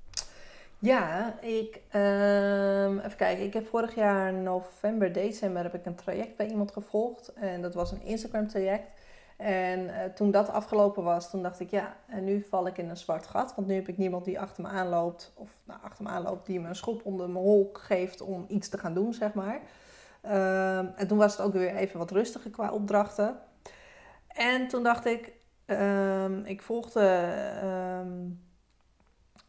[0.78, 3.44] Ja, ik, um, even kijken.
[3.44, 7.32] Ik heb vorig jaar november, december heb ik een traject bij iemand gevolgd.
[7.34, 8.84] En dat was een Instagram traject.
[9.42, 12.88] En uh, toen dat afgelopen was, toen dacht ik, ja, en nu val ik in
[12.88, 13.54] een zwart gat.
[13.54, 16.60] Want nu heb ik niemand die achter me aanloopt, of nou, achter me aanloopt, die
[16.60, 19.60] me een schop onder mijn hol geeft om iets te gaan doen, zeg maar.
[20.24, 23.38] Uh, en toen was het ook weer even wat rustiger qua opdrachten.
[24.28, 25.32] En toen dacht ik,
[25.66, 27.32] um, ik volgde
[28.02, 28.40] um,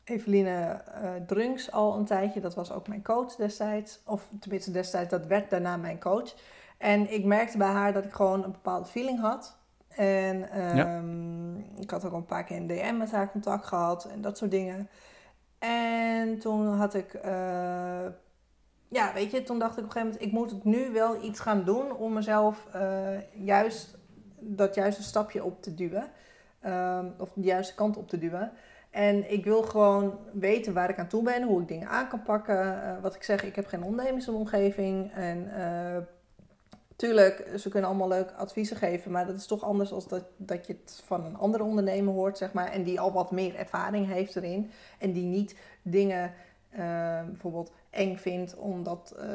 [0.04, 2.40] Eveline uh, Drunks al een tijdje.
[2.40, 4.02] Dat was ook mijn coach destijds.
[4.06, 6.34] Of tenminste destijds, dat werd daarna mijn coach.
[6.78, 9.62] En ik merkte bij haar dat ik gewoon een bepaalde feeling had.
[9.96, 14.22] En um, ik had ook een paar keer een DM met haar contact gehad en
[14.22, 14.90] dat soort dingen.
[15.60, 18.06] En toen had ik, uh,
[18.88, 21.24] ja, weet je, toen dacht ik op een gegeven moment, ik moet het nu wel
[21.24, 23.98] iets gaan doen om mezelf uh, juist
[24.40, 26.12] dat juiste stapje op te duwen.
[26.66, 28.52] Um, of de juiste kant op te duwen.
[28.90, 32.22] En ik wil gewoon weten waar ik aan toe ben, hoe ik dingen aan kan
[32.22, 32.76] pakken.
[32.76, 35.14] Uh, wat ik zeg, ik heb geen ondernemersomgeving.
[35.14, 35.52] En
[37.04, 40.68] Tuurlijk, ze kunnen allemaal leuk adviezen geven, maar dat is toch anders dan dat, dat
[40.68, 42.72] je het van een andere ondernemer hoort, zeg maar.
[42.72, 44.72] En die al wat meer ervaring heeft erin.
[45.00, 46.34] En die niet dingen
[46.72, 46.80] uh,
[47.26, 49.26] bijvoorbeeld eng vindt, omdat, uh,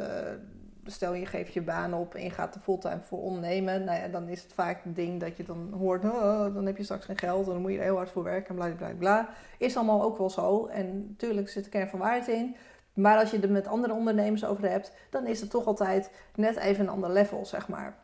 [0.84, 3.84] stel je geeft je baan op en je gaat er fulltime voor ondernemen.
[3.84, 6.76] Nou ja, dan is het vaak het ding dat je dan hoort, oh, dan heb
[6.76, 8.68] je straks geen geld en dan moet je er heel hard voor werken en bla
[8.68, 9.28] bla bla.
[9.58, 10.66] Is allemaal ook wel zo.
[10.66, 12.56] En natuurlijk zit er kern van waarheid in.
[12.98, 16.56] Maar als je er met andere ondernemers over hebt, dan is het toch altijd net
[16.56, 17.96] even een ander level, zeg maar.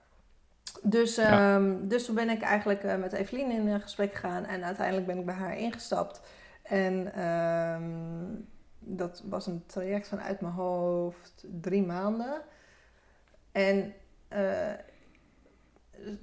[0.82, 4.64] Dus, ehm, dus toen ben ik eigenlijk uh, met Evelien in een gesprek gegaan en
[4.64, 6.20] uiteindelijk ben ik bij haar ingestapt.
[6.62, 12.40] En um, dat was een traject van uit mijn hoofd drie maanden.
[13.52, 13.94] En
[14.32, 14.72] uh,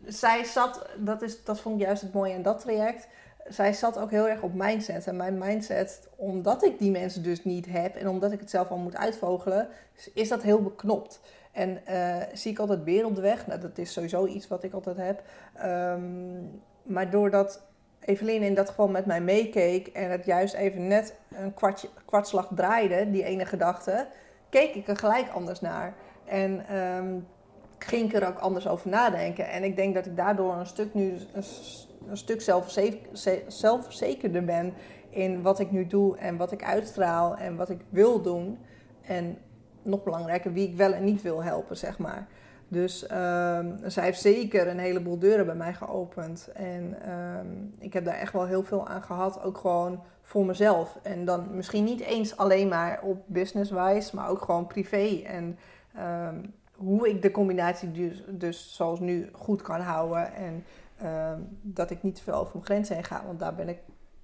[0.05, 3.07] zij zat, dat, is, dat vond ik juist het mooie aan dat traject
[3.47, 5.08] zij zat ook heel erg op mindset.
[5.08, 8.69] En mijn mindset, omdat ik die mensen dus niet heb en omdat ik het zelf
[8.69, 9.67] al moet uitvogelen,
[10.13, 11.19] is dat heel beknopt.
[11.51, 13.47] En uh, zie ik altijd weer op de weg.
[13.47, 15.23] Nou, dat is sowieso iets wat ik altijd heb.
[15.65, 17.63] Um, maar doordat
[17.99, 22.49] Evelien in dat geval met mij meekeek en het juist even net een kwartje, kwartslag
[22.56, 24.08] draaide, die ene gedachte,
[24.49, 25.93] keek ik er gelijk anders naar.
[26.25, 27.27] En um,
[27.84, 29.50] ging ik er ook anders over nadenken.
[29.50, 31.17] En ik denk dat ik daardoor een stuk nu
[32.08, 32.41] een stuk
[33.48, 34.74] zelfverzekerder ben
[35.10, 38.60] in wat ik nu doe en wat ik uitstraal en wat ik wil doen.
[39.02, 39.38] En
[39.82, 42.28] nog belangrijker, wie ik wel en niet wil helpen, zeg maar.
[42.67, 46.50] Dus um, zij heeft zeker een heleboel deuren bij mij geopend.
[46.54, 51.00] En um, ik heb daar echt wel heel veel aan gehad, ook gewoon voor mezelf.
[51.04, 55.22] En dan misschien niet eens alleen maar op business-wise, maar ook gewoon privé.
[55.26, 55.58] En
[56.00, 60.34] um, hoe ik de combinatie dus, dus zoals nu goed kan houden.
[60.34, 60.63] En
[61.02, 63.24] Ehm, dat ik niet te veel over mijn grenzen heen ga.
[63.26, 63.80] Want daar ben ik,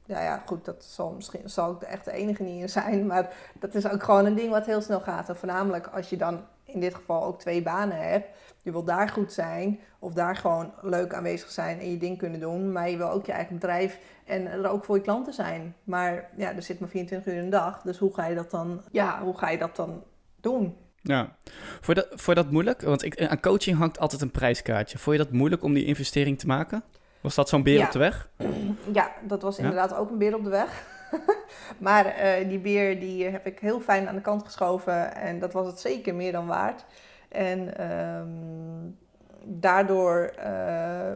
[0.05, 3.05] ja, ja goed, dat zal misschien zal ik echt de enige niet in zijn.
[3.05, 5.29] Maar dat is ook gewoon een ding wat heel snel gaat.
[5.29, 8.27] En voornamelijk als je dan in dit geval ook twee banen hebt.
[8.61, 12.39] Je wil daar goed zijn of daar gewoon leuk aanwezig zijn en je ding kunnen
[12.39, 12.71] doen.
[12.71, 15.75] Maar je wil ook je eigen bedrijf en er ook voor je klanten zijn.
[15.83, 17.81] Maar ja, er zit maar 24 uur in de dag.
[17.81, 20.03] Dus hoe ga je dat dan, ja, hoe ga je dat dan
[20.35, 20.75] doen?
[21.07, 21.35] Ja.
[21.81, 22.81] Vond je, dat, vond je dat moeilijk?
[22.81, 24.97] Want ik, aan coaching hangt altijd een prijskaartje.
[24.97, 26.83] Vond je dat moeilijk om die investering te maken?
[27.21, 28.29] Was dat zo'n beer op de weg?
[28.93, 30.83] Ja, dat was inderdaad ook een beer op de weg.
[31.77, 35.15] maar uh, die beer die heb ik heel fijn aan de kant geschoven.
[35.15, 36.85] En dat was het zeker meer dan waard.
[37.29, 38.97] En um,
[39.43, 41.11] daardoor, uh,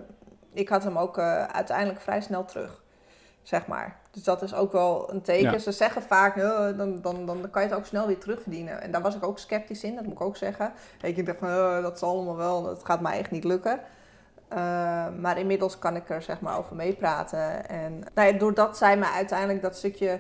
[0.54, 2.82] ik had hem ook uh, uiteindelijk vrij snel terug
[3.44, 4.00] zeg maar.
[4.12, 5.62] Dus dat is ook wel een teken.
[5.62, 8.82] Ze zeggen vaak, dan, dan, dan, dan kan je het ook snel weer terugverdienen.
[8.82, 10.72] En daar was ik ook sceptisch in, dat moet ik ook zeggen.
[11.02, 13.80] Ik dacht van, dat zal allemaal wel, dat gaat mij echt niet lukken.
[14.54, 14.58] Uh,
[15.20, 17.70] maar inmiddels kan ik er zeg maar over meepraten.
[17.70, 20.20] En nou ja, doordat zij me uiteindelijk dat stukje,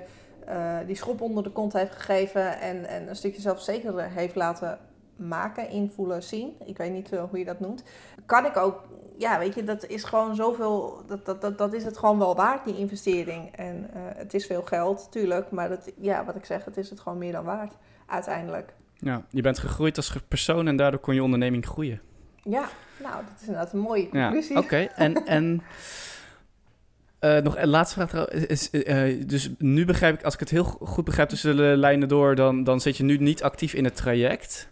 [0.50, 4.80] uh, die schop onder de kont heeft gegeven en, en een stukje zelfverzekerder heeft laten
[5.22, 6.56] maken, invoelen, zien.
[6.66, 7.84] Ik weet niet hoe je dat noemt.
[8.26, 8.84] Kan ik ook,
[9.18, 12.36] ja, weet je, dat is gewoon zoveel, dat, dat, dat, dat is het gewoon wel
[12.36, 13.56] waard, die investering.
[13.56, 17.00] En het is veel geld, tuurlijk, maar dat, ja, wat ik zeg, het is het
[17.00, 17.74] gewoon meer dan waard,
[18.06, 18.74] uiteindelijk.
[18.98, 22.02] Ja, je bent gegroeid als persoon en daardoor kon je onderneming groeien.
[22.44, 22.70] Ja,
[23.02, 24.54] nou, dat is inderdaad een mooie conclusie.
[24.54, 25.62] Ja, Oké, en, en
[27.22, 28.46] uh, nog een laatste vraag trouwens.
[28.46, 32.08] Is, uh, dus nu begrijp ik, als ik het heel goed begrijp tussen de lijnen
[32.08, 34.70] door, dan, dan zit je nu niet actief in het traject.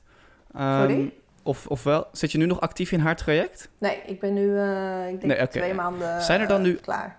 [0.54, 1.14] Sorry?
[1.44, 3.70] Of, of wel, zit je nu nog actief in haar traject?
[3.80, 5.48] Nee, ik ben nu, uh, ik denk nee, okay.
[5.48, 7.18] twee maanden zijn er dan nu, klaar.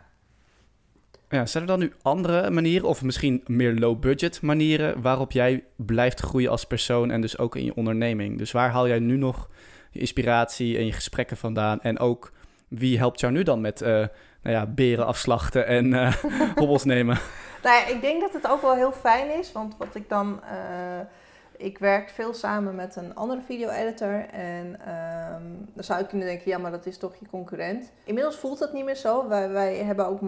[1.28, 6.20] Ja, zijn er dan nu andere manieren, of misschien meer low-budget manieren, waarop jij blijft
[6.20, 8.38] groeien als persoon en dus ook in je onderneming?
[8.38, 9.48] Dus waar haal jij nu nog
[9.90, 11.80] je inspiratie en je gesprekken vandaan?
[11.80, 12.32] En ook,
[12.68, 14.08] wie helpt jou nu dan met uh, nou
[14.56, 15.94] ja, beren afslachten en
[16.58, 17.18] hobbels nemen?
[17.62, 20.40] Nou ja, ik denk dat het ook wel heel fijn is, want wat ik dan...
[21.60, 24.28] Ik werk veel samen met een andere video-editor.
[24.28, 27.92] En um, dan zou ik kunnen denken, ja, maar dat is toch je concurrent.
[28.04, 29.28] Inmiddels voelt dat niet meer zo.
[29.28, 30.20] Wij, wij hebben ook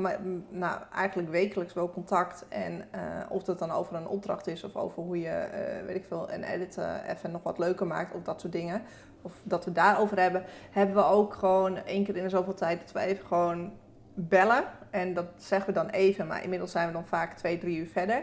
[0.48, 2.44] nou, eigenlijk wekelijks wel contact.
[2.48, 5.96] En uh, of dat dan over een opdracht is of over hoe je, uh, weet
[5.96, 8.82] ik veel, een edit even nog wat leuker maakt of dat soort dingen.
[9.22, 10.44] Of dat we daarover hebben.
[10.70, 13.72] Hebben we ook gewoon één keer in de zoveel tijd dat we even gewoon
[14.14, 14.64] bellen.
[14.90, 17.86] En dat zeggen we dan even, maar inmiddels zijn we dan vaak twee, drie uur
[17.86, 18.22] verder.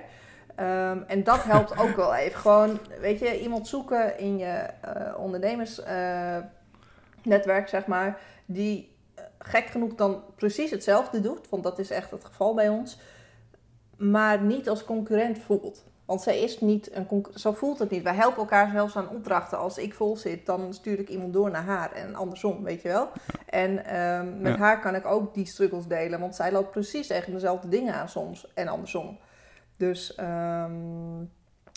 [0.61, 2.39] Um, en dat helpt ook wel even.
[2.39, 9.65] Gewoon, weet je, iemand zoeken in je uh, ondernemersnetwerk, uh, zeg maar, die uh, gek
[9.65, 12.99] genoeg dan precies hetzelfde doet, want dat is echt het geval bij ons,
[13.97, 15.83] maar niet als concurrent voelt.
[16.05, 18.03] Want zij is niet een zo voelt het niet.
[18.03, 19.57] Wij helpen elkaar zelfs aan opdrachten.
[19.57, 22.87] Als ik vol zit, dan stuur ik iemand door naar haar en andersom, weet je
[22.87, 23.09] wel.
[23.49, 27.33] En um, met haar kan ik ook die struggles delen, want zij loopt precies tegen
[27.33, 29.19] dezelfde dingen aan soms en andersom.
[29.79, 31.31] Dus um,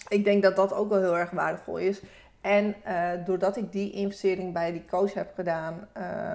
[0.09, 2.03] ik denk dat dat ook wel heel erg waardevol is.
[2.41, 5.89] En uh, doordat ik die investering bij die coach heb gedaan,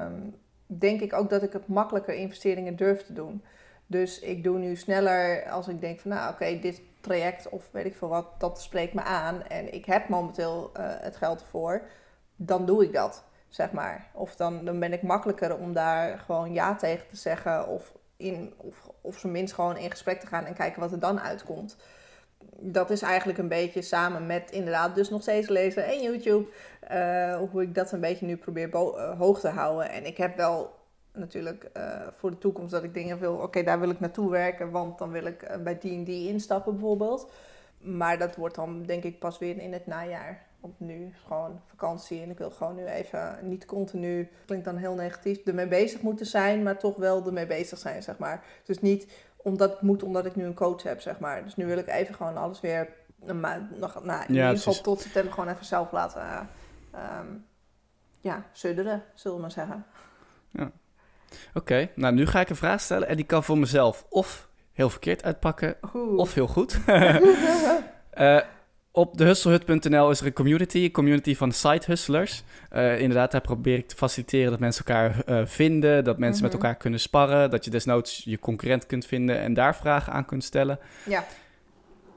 [0.04, 3.44] um, denk ik ook dat ik het makkelijker investeringen durf te doen.
[3.88, 7.86] Dus ik doe nu sneller als ik denk van nou oké, dit traject of weet
[7.86, 11.82] ik veel wat, dat spreekt me aan en ik heb momenteel uh, het geld ervoor,
[12.36, 14.08] dan doe ik dat, zeg maar.
[14.14, 18.54] Of dan, dan ben ik makkelijker om daar gewoon ja tegen te zeggen of in,
[18.58, 21.78] of, of zo minst gewoon in gesprek te gaan en kijken wat er dan uitkomt.
[22.60, 26.50] Dat is eigenlijk een beetje samen met inderdaad dus nog steeds lezen en YouTube.
[26.92, 29.90] Uh, hoe ik dat een beetje nu probeer uh, hoog te houden.
[29.90, 30.76] En ik heb wel
[31.12, 33.36] natuurlijk uh, voor de toekomst dat ik dingen wil...
[33.36, 37.32] Oké, daar wil ik naartoe werken, want dan wil ik bij D&D instappen bijvoorbeeld.
[37.78, 40.47] Maar dat wordt dan denk ik pas weer in het najaar.
[40.68, 44.94] Want nu gewoon vakantie en ik wil gewoon nu even niet continu, klinkt dan heel
[44.94, 48.44] negatief, ermee bezig moeten zijn, maar toch wel ermee bezig zijn, zeg maar.
[48.64, 51.44] Dus niet omdat het moet omdat ik nu een coach heb, zeg maar.
[51.44, 52.90] Dus nu wil ik even gewoon alles weer,
[53.34, 56.40] maar nog, nou, in ieder geval tot september gewoon even zelf laten, uh,
[57.20, 57.46] um,
[58.20, 59.86] ja, sudderen, zullen we maar zeggen.
[60.50, 60.72] Ja.
[61.54, 64.90] Oké, nou nu ga ik een vraag stellen en die kan voor mezelf of heel
[64.90, 65.78] verkeerd uitpakken
[66.18, 66.80] of heel goed.
[66.88, 67.20] uh,
[68.98, 72.44] op hustlehut.nl is er een community, een community van side hustlers.
[72.74, 76.54] Uh, inderdaad, daar probeer ik te faciliteren dat mensen elkaar uh, vinden, dat mensen met
[76.54, 76.62] mhm.
[76.62, 80.44] elkaar kunnen sparren, dat je desnoods je concurrent kunt vinden en daar vragen aan kunt
[80.44, 80.80] stellen.
[81.06, 81.26] Ja.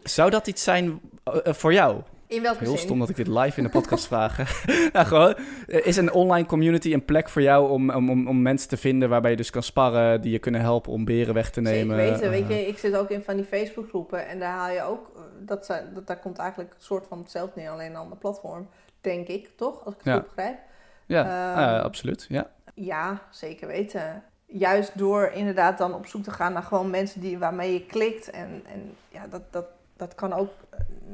[0.02, 1.00] Zou dat iets zijn
[1.46, 2.00] uh, voor jou?
[2.30, 4.64] In welke Heel stom dat ik dit live in de podcast vraag.
[4.92, 5.34] nou, gewoon,
[5.66, 9.30] is een online community een plek voor jou om, om, om mensen te vinden waarbij
[9.30, 11.96] je dus kan sparren, die je kunnen helpen om beren weg te nemen?
[11.96, 14.82] Zeker weten, weet je, ik zit ook in van die Facebookgroepen en daar haal je
[14.82, 18.18] ook dat, zijn, dat, daar komt eigenlijk een soort van hetzelfde neer, alleen een ander
[18.18, 18.68] platform,
[19.00, 19.84] denk ik, toch?
[19.84, 20.58] Als ik het goed begrijp.
[21.06, 22.50] Ja, um, absoluut, ja.
[22.74, 24.22] Ja, zeker weten.
[24.46, 28.30] Juist door inderdaad dan op zoek te gaan naar gewoon mensen die, waarmee je klikt.
[28.30, 29.66] En, en ja, dat, dat,
[29.96, 30.50] dat kan ook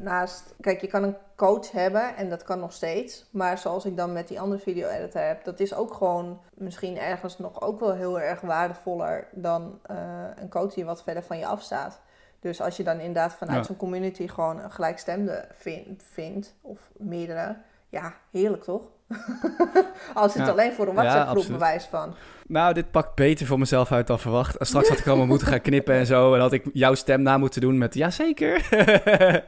[0.03, 0.55] naast...
[0.61, 3.27] Kijk, je kan een coach hebben en dat kan nog steeds.
[3.31, 5.45] Maar zoals ik dan met die andere video-editor heb...
[5.45, 9.29] dat is ook gewoon misschien ergens nog ook wel heel erg waardevoller...
[9.33, 9.97] dan uh,
[10.35, 12.01] een coach die wat verder van je afstaat.
[12.41, 17.57] Dus als je dan inderdaad vanuit zo'n community gewoon een gelijkstemde vind, vindt, of meerdere,
[17.97, 18.83] ja, heerlijk toch?
[20.15, 22.15] als het alleen voor een WhatsApp-groep ja, bewijs van.
[22.47, 24.57] Nou, dit pakt beter voor mezelf uit dan verwacht.
[24.59, 26.35] Straks had ik allemaal moeten gaan knippen en zo.
[26.35, 28.69] En had ik jouw stem na moeten doen met jazeker.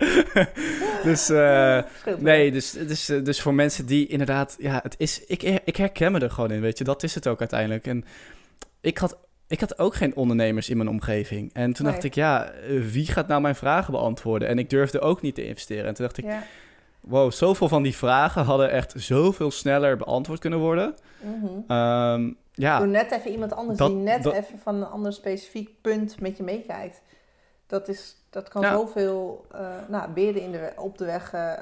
[1.09, 1.83] dus uh,
[2.19, 4.57] nee, dus, dus, dus voor mensen die inderdaad...
[4.59, 6.85] Ja, het is, ik, ik herken me er gewoon in, weet je.
[6.85, 7.87] Dat is het ook uiteindelijk.
[7.87, 8.05] En
[8.81, 11.51] ik had ik had ook geen ondernemers in mijn omgeving.
[11.53, 14.49] En toen dacht ik, ja, eh, wie gaat nou mijn vragen beantwoorden?
[14.49, 15.87] En ik durfde ook niet te investeren.
[15.87, 16.43] En toen dacht ik, ja.
[17.09, 20.95] Wow, zoveel van die vragen hadden echt zoveel sneller beantwoord kunnen worden.
[21.21, 26.21] Mm ja, Door net even iemand anders die net even van een ander specifiek punt
[26.21, 27.03] met je meekijkt.
[27.67, 31.53] Dat, is, dat kan zoveel uh, nou, beren in de, op de weg uh,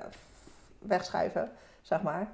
[0.78, 1.50] wegschuiven
[1.82, 2.32] zeg maar.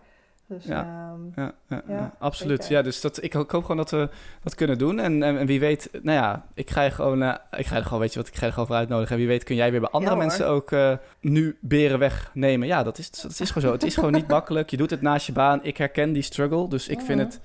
[0.52, 0.80] Dus, Ja.
[0.82, 2.60] ehm, Ja, ja, Ja, absoluut.
[2.62, 2.76] zeker.
[2.76, 4.08] Ja, dus dat, ik, ho- ik hoop gewoon dat we
[4.42, 4.98] dat kunnen doen.
[5.00, 7.80] En, en, en wie weet, nou ja, ik ga je gewoon, eh, ik ga je
[7.80, 9.12] er gewoon, weet je wat, ik ga je er gewoon voor uitnodigen.
[9.12, 12.66] En wie weet kun jij weer bij andere mensen ook eh, nu beren wegnemen.
[12.68, 13.72] Ja, dat is, dat is gewoon zo.
[13.74, 14.70] Het is gewoon niet makkelijk.
[14.70, 15.60] Je doet het naast je baan.
[15.64, 17.40] Ik herken die struggle, dus ik vind het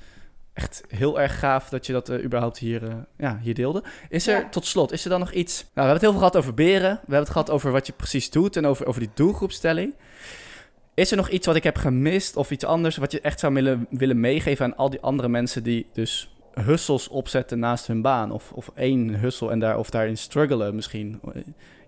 [0.54, 3.84] echt heel erg gaaf dat je dat eh, überhaupt hier, ja, hier deelde.
[4.10, 4.50] Is er, Ja.
[4.50, 5.56] tot slot, is er dan nog iets...
[5.60, 6.92] Nou, we hebben het heel veel gehad over beren.
[6.92, 9.94] We hebben het gehad over wat je precies doet en over, over die doelgroepstelling.
[10.98, 13.54] Is er nog iets wat ik heb gemist of iets anders wat je echt zou
[13.54, 18.32] willen, willen meegeven aan al die andere mensen die dus hustles opzetten naast hun baan?
[18.32, 21.22] Of, of één hustle en daar, of daarin struggelen misschien?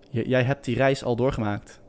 [0.09, 1.79] Jij hebt die reis al doorgemaakt.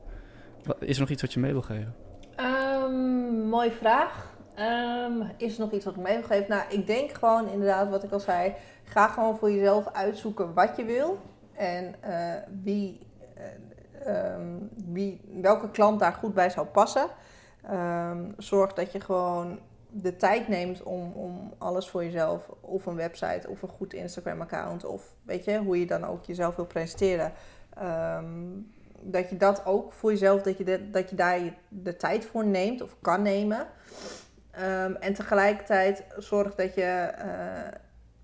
[0.78, 1.94] Is er nog iets wat je mee wil geven?
[2.36, 4.34] Ehm, mooie vraag.
[4.54, 6.46] Ehm, is er nog iets wat ik mee wil geven?
[6.48, 8.54] Nou, ik denk gewoon inderdaad, wat ik al zei,
[8.84, 11.18] ga gewoon voor jezelf uitzoeken wat je wil
[11.52, 12.98] en eh, wie,
[13.34, 13.44] eh,
[14.04, 14.56] ehm,
[14.92, 17.06] wie, welke klant daar goed bij zou passen.
[17.62, 19.58] Ehm, zorg dat je gewoon
[19.88, 24.84] de tijd neemt om, om alles voor jezelf, of een website, of een goed Instagram-account,
[24.84, 27.32] of weet je, hoe je dan ook jezelf wil presenteren.
[27.74, 28.26] Ehm,
[29.00, 32.82] dat je dat ook voor jezelf, dat je, dat je daar de tijd voor neemt
[32.82, 33.66] of kan nemen.
[35.00, 37.78] En tegelijkertijd zorg dat je, eh,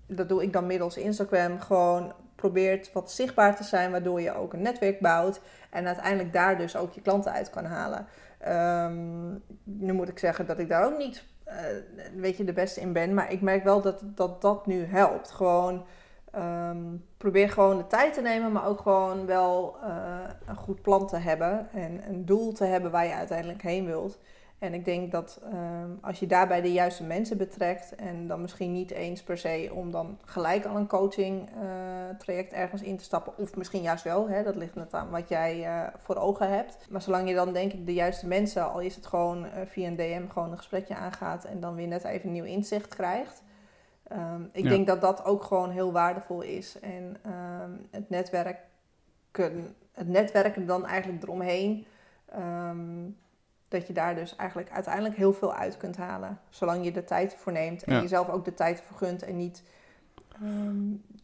[0.07, 4.53] dat doe ik dan middels Instagram, gewoon probeert wat zichtbaar te zijn, waardoor je ook
[4.53, 8.05] een netwerk bouwt en uiteindelijk daar dus ook je klanten uit kan halen.
[8.37, 9.31] Ehm,
[9.63, 11.55] nu moet ik zeggen dat ik daar ook niet, eh,
[12.15, 15.31] weet je, de beste in ben, maar ik merk wel dat dat, dat nu helpt.
[15.31, 15.85] Gewoon
[16.37, 21.07] Ehm, probeer gewoon de tijd te nemen, maar ook gewoon wel eh, een goed plan
[21.07, 24.19] te hebben en een doel te hebben waar je uiteindelijk heen wilt.
[24.59, 28.71] En ik denk dat ehm, als je daarbij de juiste mensen betrekt en dan misschien
[28.71, 33.03] niet eens per se om dan gelijk al een coaching eh, traject ergens in te
[33.03, 36.49] stappen, of misschien juist wel, hè, dat ligt net aan wat jij eh, voor ogen
[36.49, 36.77] hebt.
[36.89, 39.87] Maar zolang je dan denk ik de juiste mensen, al is het gewoon eh, via
[39.87, 43.43] een DM gewoon een gesprekje aangaat en dan weer net even een nieuw inzicht krijgt.
[44.03, 44.69] Ehm, ik Ja.
[44.69, 46.79] denk dat dat ook gewoon heel waardevol is.
[46.79, 51.85] En ehm, het, netwerken, het netwerken dan eigenlijk eromheen.
[53.67, 56.39] Dat je daar dus eigenlijk uiteindelijk heel veel uit kunt halen.
[56.49, 58.01] Zolang je de tijd ervoor neemt en Ja.
[58.01, 59.63] jezelf ook de tijd vergunt en niet
[60.33, 60.75] ehm,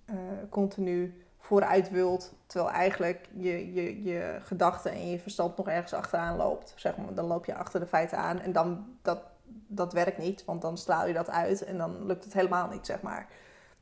[0.05, 0.15] eh,
[0.49, 2.33] continu vooruit wilt.
[2.45, 6.73] Terwijl eigenlijk je, je, je gedachten en je verstand nog ergens achteraan loopt.
[6.75, 7.13] Zeg maar.
[7.13, 9.21] Dan loop je achter de feiten aan en dan, dat,
[9.67, 10.45] dat werkt niet.
[10.45, 13.27] Want dan straal je dat uit en dan lukt het helemaal niet, zeg maar.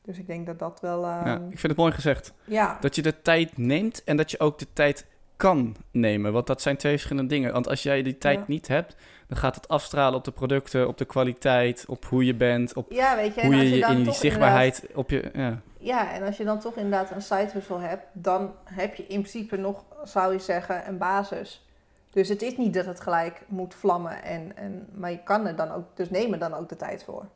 [0.02, 1.04] Dus ik denk dat dat wel...
[1.04, 2.32] ehm, Ja, ik vind het mooi gezegd.
[2.44, 2.76] ja.
[2.80, 5.06] Dat je de tijd neemt en dat je ook de tijd
[5.42, 6.32] kan nemen.
[6.32, 7.52] Want dat zijn twee verschillende dingen.
[7.52, 8.44] Want als jij die tijd Ja.
[8.46, 8.96] niet hebt,
[9.28, 12.92] dan gaat het afstralen op de producten, op de kwaliteit, op hoe je bent, op
[12.92, 15.30] ja, weet je, hoe je, je je dan in die zichtbaarheid op je.
[15.34, 15.60] Ja.
[15.78, 19.20] Ja, en als je dan toch inderdaad een side hustle hebt, dan heb je in
[19.20, 21.66] principe nog, zou je zeggen, een basis.
[22.10, 25.56] Dus het is niet dat het gelijk moet vlammen, en, en, maar je kan er
[25.56, 27.26] dan ook, dus neem er dan ook de tijd voor.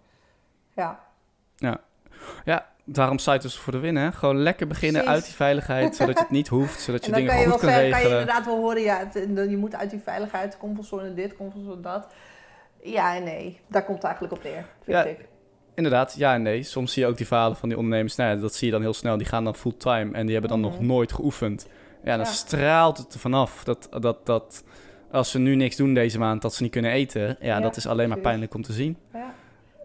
[0.74, 1.00] Ja,
[2.44, 4.02] ja, daarom sites voor de winnen.
[4.02, 4.12] hè.
[4.12, 5.16] Gewoon lekker beginnen Precies.
[5.20, 7.50] uit die veiligheid, zodat je het niet hoeft, zodat je en dan dingen kan je,
[7.50, 8.20] goed wel kan zeggen, kan je regelen.
[8.20, 12.06] inderdaad wel horen, ja, het- je moet uit die veiligheid, comfortzone dit, comfortzone dat.
[12.82, 15.18] Ja en nee, daar komt het eigenlijk op neer, vind Ja, ik.
[15.74, 16.62] Inderdaad, ja en nee.
[16.62, 18.16] Soms zie je ook die verhalen van die ondernemers.
[18.16, 19.16] Nou ja, dat zie je dan heel snel.
[19.16, 20.86] Die gaan dan fulltime en die hebben dan nog Mhm.
[20.86, 21.68] nooit geoefend.
[22.04, 22.32] Ja, dan Ja.
[22.32, 24.64] straalt het er vanaf dat, dat, dat
[25.10, 27.20] als ze nu niks doen deze maand, dat ze niet kunnen eten.
[27.26, 28.96] Ja, Ja, dat is alleen maar pijnlijk om te zien.
[29.12, 29.34] Ja.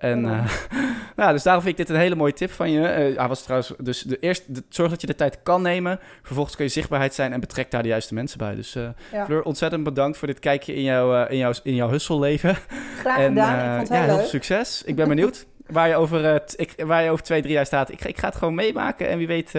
[0.01, 0.45] En, eh,
[1.15, 2.87] nou, dus daarom vind ik dit een hele mooie tip van je.
[2.87, 5.99] Eh, hij was trouwens, dus de eerste, de, zorg dat je de tijd kan nemen.
[6.21, 8.55] Vervolgens kun je zichtbaarheid zijn en betrek daar de juiste mensen bij.
[8.55, 9.25] Dus Ja.
[9.25, 12.55] Fleur, ontzettend bedankt voor dit kijkje in jouw, eh, in jouw, in jouw hustle-leven.
[12.99, 14.19] Graag En gedaan, ik vond het ja, heel leuk.
[14.19, 14.83] veel succes.
[14.85, 17.91] Ik ben benieuwd waar je over, ik, waar je over twee, drie jaar staat.
[17.91, 19.07] Ik, ga- ik ga het gewoon meemaken.
[19.09, 19.53] En wie weet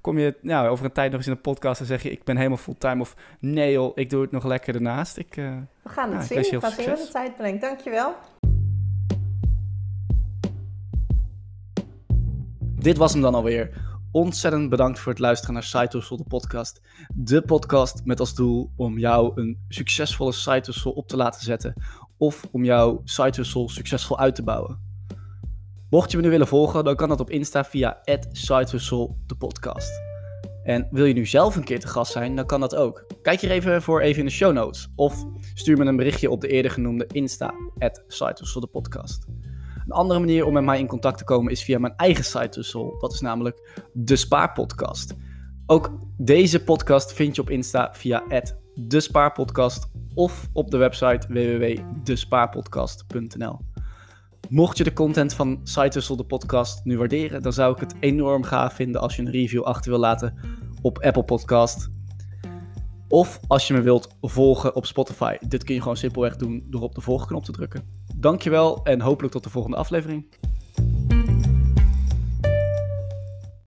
[0.00, 2.10] kom je nou, over een tijd nog eens in een podcast en zeg je...
[2.10, 5.16] ik ben helemaal fulltime of nee joh, ik doe het nog lekker ernaast.
[5.16, 7.60] Ik, We gaan Ja, het ik zien, heel gaan veel zien wat de tijd brengt.
[7.60, 8.14] Dankjewel.
[12.82, 13.70] Dit was hem dan alweer.
[14.12, 16.80] Ontzettend bedankt voor het luisteren naar Side de podcast.
[17.14, 21.74] De podcast met als doel om jou een succesvolle side op te laten zetten.
[22.18, 24.80] Of om jouw side succesvol uit te bouwen.
[25.90, 28.00] Mocht je me nu willen volgen, dan kan dat op Insta via
[28.32, 30.00] @sidehustle de podcast.
[30.62, 33.06] En wil je nu zelf een keer te gast zijn, dan kan dat ook.
[33.22, 34.88] Kijk hier even voor even in de show notes.
[34.96, 35.24] Of
[35.54, 37.54] stuur me een berichtje op de eerder genoemde Insta,
[38.06, 39.26] @sidehustle de podcast.
[39.84, 42.58] Een andere manier om met mij in contact te komen is via mijn eigen site
[42.58, 42.94] hustle.
[42.98, 45.14] Dat is namelijk de Spaarpodcast.
[45.66, 48.22] Ook deze podcast vind je op Insta via
[48.74, 53.58] de Spaarpodcast of op de website www.despaarpodcast.nl.
[54.48, 57.94] Mocht je de content van Site Hustle, de podcast, nu waarderen, dan zou ik het
[58.00, 60.38] enorm gaaf vinden als je een review achter wil laten
[60.82, 61.90] op Apple Podcast.
[63.08, 65.36] Of als je me wilt volgen op Spotify.
[65.48, 68.01] Dit kun je gewoon simpelweg doen door op de volgknop te drukken.
[68.22, 70.24] Dankjewel en hopelijk tot de volgende aflevering.